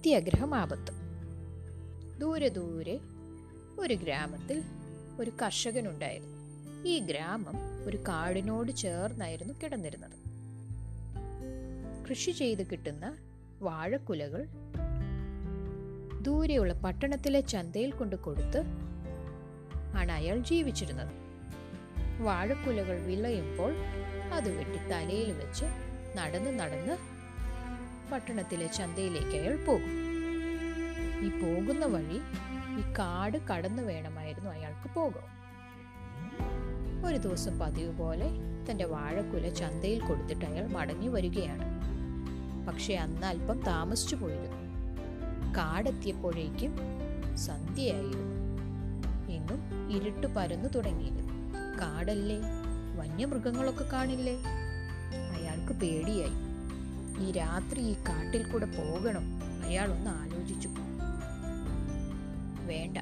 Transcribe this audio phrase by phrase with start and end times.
[0.00, 0.92] അത്യാഗ്രഹം ആപത്ത്
[2.20, 3.00] ദൂരെ ദൂരെ
[3.78, 4.62] ഒരു ഗ്രാമത്തിൽ
[5.20, 6.36] ഒരു കർഷകനുണ്ടായിരുന്നു.
[6.88, 10.16] ഈ ഗ്രാമം ഒരു കാടിനോട് ചേർന്നായിരുന്നു കിടന്നിരുന്നത്.
[12.08, 13.18] കൃഷി ചെയ്ത് കിട്ടുന്ന
[13.60, 14.46] വാഴക്കുലകൾ
[16.22, 18.62] ദൂരെയുള്ള പട്ടണത്തിലെ ചന്തയിൽ കൊണ്ട് കൊടുത്ത്
[19.96, 21.12] ആണ് അയാൾ ജീവിച്ചിരുന്നത്.
[22.22, 23.74] വാഴക്കുലകൾ വിളയുമ്പോൾ
[24.34, 25.64] അത് വെട്ടി തലയിൽ വെച്ച്
[26.18, 27.09] നടന്ന് നടന്ന്
[28.12, 30.00] പട്ടണത്തിലെ ചന്തയിലേക്ക് അയാൾ പോകും
[31.20, 32.20] ഈ പോകുന്ന വഴി
[32.80, 35.40] ഈ കാട് കടന്നു വേണമായിരുന്നു അയാൾക്ക് പോകും.
[37.06, 38.30] ഒരു ദിവസം പതിവ് പോലെ
[38.70, 41.64] തന്റെ വാഴക്കുല ചന്തയിൽ കൊടുത്തിട്ട് അയാൾ മടങ്ങി വരികയാണ്.
[42.66, 44.60] പക്ഷെ അന്ന് അല്പം താമസിച്ചു പോയിരുന്നു.
[45.56, 46.76] കാടെത്തിയപ്പോഴേക്കും
[47.36, 48.40] സന്ധ്യയായിരുന്നു.
[49.32, 51.32] എങ്ങും ഇരുട്ട് പരന്നു തുടങ്ങിയിരുന്നു.
[51.80, 52.38] കാടല്ലേ?
[52.96, 54.36] വന്യമൃഗങ്ങളൊക്കെ കാണില്ലേ?
[55.38, 56.49] അയാൾക്ക് പേടിയായി.
[57.20, 59.40] ഈ രാത്രി ഈ കാട്ടിൽ കൂടെ പോകണം.
[59.64, 60.68] അയാൾ ഒന്ന് ആലോചിച്ചു
[62.66, 62.98] വേണ്ട.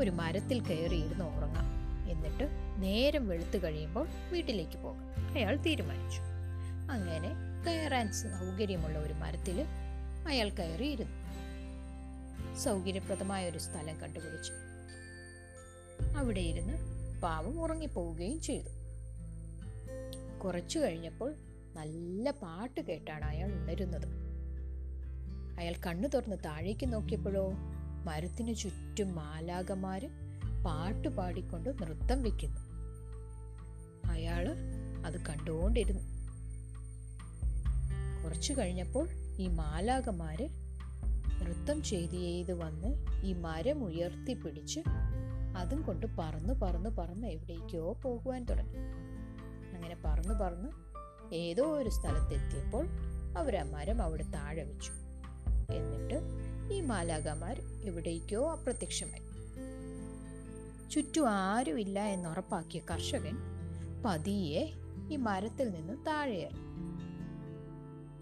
[0.00, 1.68] ഒരു മരത്തിൽ കയറിയിരുന്ന് ഉറങ്ങാം.
[2.10, 5.34] എന്നിട്ട് നേരം വെളുത്തു കഴിയുമ്പോൾ വീട്ടിലേക്ക് പോകാം.
[5.34, 6.20] അയാൾ തീരുമാനിച്ചു.
[6.92, 7.28] അങ്ങനെ
[7.66, 9.64] കയറാൻ സൗകര്യമുള്ള ഒരു മരത്തിൽ
[10.28, 11.18] അയാൾ കയറിയിരുന്നു.
[12.58, 14.52] സൗകര്യപ്രദമായ ഒരു സ്ഥലം കണ്ടുപിടിച്ചു.
[16.18, 16.74] അവിടെ ഇരുന്ന്
[17.20, 18.68] പാവം ഉറങ്ങിപ്പോവുകയും ചെയ്തു.
[20.38, 21.34] കുറച്ചു കഴിഞ്ഞപ്പോൾ
[21.78, 24.08] നല്ല പാട്ട് കേട്ടാണ് അയാൾ ഉണരുന്നത്.
[25.58, 27.52] അയാൾ കണ്ണു തുറന്ന് താഴേക്ക് നോക്കിയപ്പോഴോ
[28.04, 30.08] മരത്തിനു ചുറ്റും മാലാകമാര്
[30.64, 32.60] പാട്ട് പാടിക്കൊണ്ട് നൃത്തം വെക്കുന്നു.
[34.10, 34.48] അയാൾ
[35.06, 36.18] അത് കണ്ടുകൊണ്ടിരുന്നു
[38.24, 40.48] കുറച്ചു കഴിഞ്ഞപ്പോൾ ഈ മാലാകമാര്
[41.40, 42.88] നൃത്തം ചെയ്ത് ചെയ്ത് വന്ന്
[43.24, 44.80] ഈ മരം ഉയർത്തി പിടിച്ച്
[45.56, 48.76] അതും കൊണ്ട് പറന്ന് പറന്ന് പറന്ന് എവിടേക്കോ പോകുവാൻ തുടങ്ങി.
[49.74, 50.87] അങ്ങനെ പറന്ന് പറന്ന്
[51.32, 52.86] ഏതോ ഒരു സ്ഥലത്തെത്തിയപ്പോൾ
[53.38, 54.92] അവർ മരം അവിടെ താഴെ വെച്ചു.
[55.72, 56.20] എന്നിട്ട്
[56.72, 59.28] ഈ മാലാകമാർ എവിടേക്കോ അപ്രത്യക്ഷമായി.
[60.90, 63.36] ചുറ്റും ആരുമില്ല എന്നുറപ്പാക്കിയ കർഷകൻ
[64.06, 64.72] പതിയെ
[65.10, 66.68] ഈ മരത്തിൽ നിന്ന് താഴെ ഇറങ്ങി.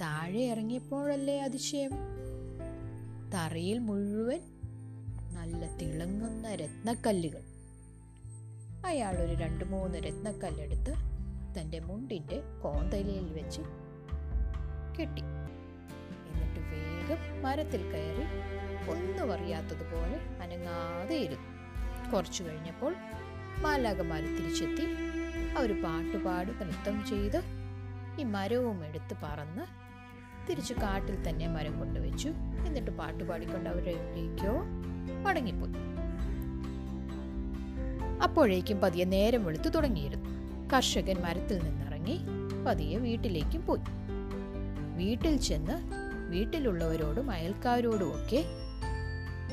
[0.00, 1.90] താഴെ ഇറങ്ങിയപ്പോഴല്ലേ അതിശയം?
[3.34, 4.40] തറയിൽ മുഴുവൻ
[5.34, 7.42] നല്ല തിളങ്ങുന്ന രത്നക്കല്ലുകൾ.
[8.86, 11.15] അയാൾ ഒരു രണ്ട് മൂന്ന് രത്നക്കല്ലെടുത്ത്
[11.58, 13.62] തന്റെ മുണ്ടിന്റെ കോന്തലയിൽ വെച്ച്
[14.98, 15.22] കെട്ടി.
[16.28, 18.26] എന്നിട്ട് വേഗം മരത്തിൽ കയറി
[18.90, 21.50] ഒന്നും അറിയാത്തതുപോലെ അനങ്ങാതെ ഇരുന്നു.
[22.12, 22.94] കുറച്ചു കഴിഞ്ഞപ്പോൾ
[23.58, 24.86] മാലാകമാർ തിരിച്ചെത്തി
[25.58, 27.42] അവർ പാട്ടുപാടി നൃത്തം ചെയ്ത്
[28.20, 29.64] ഈ മരവും എടുത്ത് പറന്ന്
[30.48, 32.28] തിരിച്ച് കാട്ടിൽ തന്നെ മരം കൊണ്ടുവച്ചു
[32.66, 34.52] എന്നിട്ട് പാട്ടുപാടിക്കൊണ്ട് അവരെവിടേക്കോ
[35.22, 35.74] മടങ്ങിപ്പോയി.
[38.22, 40.35] അപ്പോഴേക്കും പതിയെ നേരം വെളുത്തു തുടങ്ങിയിരുന്നു.
[40.72, 42.18] കർഷകൻ മരത്തിൽ നിന്നിറങ്ങി
[42.66, 43.80] പതിയെ വീട്ടിലേക്കും പോയി.
[44.96, 45.72] വീട്ടിൽ ചെന്ന്
[46.30, 48.44] വീട്ടിലുള്ളവരോടും അയൽക്കാരോടും ഒക്കെ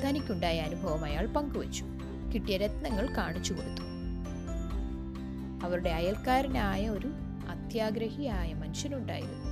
[0.06, 1.86] തനിക്കുണ്ടായ അനുഭവം അയാൾ പങ്കുവച്ചു.
[2.34, 3.82] കിട്ടിയ രത്നങ്ങൾ കാണിച്ചു കൊടുത്തു.
[5.66, 7.08] അവരുടെ അയൽക്കാരനായ ഒരു
[7.50, 9.46] അത്യാഗ്രഹിയായ മനുഷ്യനുണ്ടായിരുന്നു.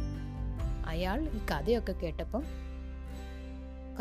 [0.87, 2.43] അയാൾ ഈ കഥയൊക്കെ കേട്ടപ്പം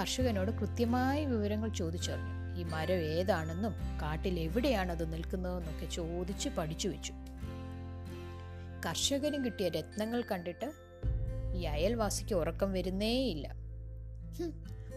[0.01, 2.61] കർഷകനോട് കൃത്യമായ വിവരങ്ങൾ ചോദിച്ചറിഞ്ഞു.
[2.61, 3.73] ഈ മരം ഏതാണെന്നും
[4.03, 7.13] കാട്ടിൽ എവിടെയാണ് അത് നിൽക്കുന്നതെന്നൊക്കെ ചോദിച്ച് പഠിച്ചു വെച്ചു.
[8.87, 10.73] കർഷകന് കിട്ടിയ രത്നങ്ങൾ കണ്ടിട്ട്
[11.55, 13.55] ഈ അയൽവാസിക്ക് ഉറക്കം വരുന്നേയില്ല.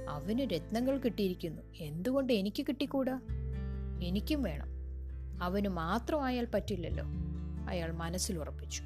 [0.10, 1.62] അവന് രത്നങ്ങൾ കിട്ടിയിരിക്കുന്നു.
[1.80, 3.20] എന്തുകൊണ്ട് എനിക്ക് കിട്ടിക്കൂടാ?
[4.04, 4.68] എനിക്കും വേണം.
[5.44, 7.06] അവന് മാത്രമായാൽ പറ്റില്ലല്ലോ.
[7.70, 8.84] അയാൾ മനസ്സിൽ ഉറപ്പിച്ചു.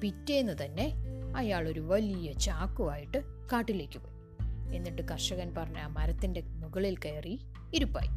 [0.00, 0.92] പിറ്റേന്ന് തന്നെ
[1.36, 3.18] അയാൾ ഒരു വലിയ ചാക്കുമായിട്ട്
[3.52, 4.12] കാട്ടിലേക്ക് പോയി.
[4.76, 7.40] എന്നിട്ട് കർഷകൻ പറഞ്ഞ ആ മരത്തിന്റെ മുകളിൽ കയറി
[7.74, 8.08] ഇരിപ്പായി.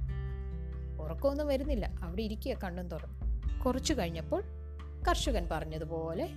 [1.02, 1.86] ഉറക്കമൊന്നും വരുന്നില്ല.
[2.02, 3.42] അവിടെ ഇരിക്കുക കണ്ണും തുറന്നു.
[3.60, 4.44] കുറച്ചു കഴിഞ്ഞപ്പോൾ
[5.10, 6.30] കർഷകൻ പറഞ്ഞതുപോലെ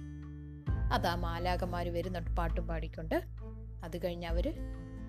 [0.93, 3.23] അതാ മാലാകന്മാർ വരുന്നുണ്ട് പാട്ടും പാടിക്കൊണ്ട്.
[3.85, 4.55] അത് കഴിഞ്ഞ് അവർ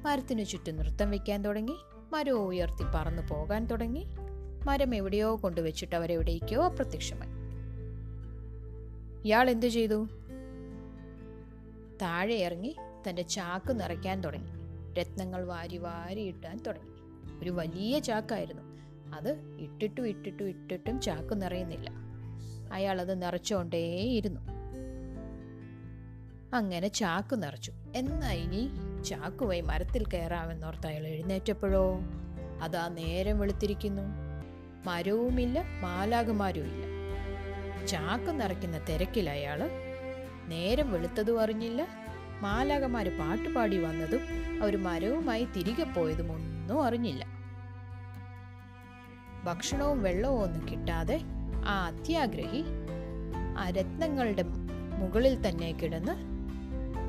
[0.04, 1.76] മരത്തിനു ചുറ്റും നൃത്തം വെക്കാൻ തുടങ്ങി.
[2.12, 4.08] മരം ഉയർത്തി പറന്നു പോകാൻ തുടങ്ങി.
[4.66, 7.40] മരം എവിടെയോ കൊണ്ടുവച്ചിട്ട് അവരെവിടേക്കോ അപ്രത്യക്ഷമായി
[9.26, 10.08] ഇയാൾ എന്തു ചെയ്തു?
[12.02, 12.76] താഴെ ഇറങ്ങി
[13.10, 14.50] തന്റെ ചാക്ക് നിറയ്ക്കാൻ തുടങ്ങി.
[14.94, 16.90] രത്നങ്ങൾ വാരി വാരി ഇട്ടാൻ തുടങ്ങി.
[17.42, 18.62] ഒരു വലിയ ചാക്കായിരുന്നു.
[19.16, 22.09] അത് ഇട്ടിട്ടും ഇട്ടിട്ടും ഇട്ടിട്ടും ചാക്ക് നിറയുന്നില്ല.
[22.72, 24.42] അയാൾ അത് നിറച്ചുകൊണ്ടേയിരുന്നു.
[26.54, 27.72] അങ്ങനെ ചാക്ക് നിറച്ചു.
[27.96, 28.70] എന്നാ ഇനി
[29.04, 32.00] ചാക്കുമായി മരത്തിൽ കയറാമെന്നോർത്ത് അയാൾ എഴുന്നേറ്റപ്പോഴോ?
[32.62, 34.02] അതാ നേരം വെളുത്തിരിക്കുന്നു.
[34.86, 36.86] മരവുമില്ല മാലാകുമാരുമില്ല
[37.86, 39.70] ചാക്ക് നിറയ്ക്കുന്ന തിരക്കിൽ അയാൾ
[40.48, 41.88] നേരം വെളുത്തതും അറിഞ്ഞില്ല.
[42.42, 44.20] മാലാകമാര് പാട്ടുപാടി വന്നതും
[44.62, 47.26] അവർ മരവുമായി തിരികെ പോയതും ഒന്നും അറിഞ്ഞില്ല.
[49.44, 51.22] ഭക്ഷണവും വെള്ളവും ഒന്നും കിട്ടാതെ
[51.70, 52.62] ആ അത്യാഗ്രഹി
[53.58, 54.44] ആ രത്നങ്ങളുടെ
[55.00, 56.16] മുകളിൽ തന്നെ കിടന്ന്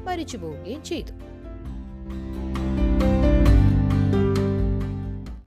[0.06, 1.12] മരിച്ചു പോവുകയും ചെയ്തു.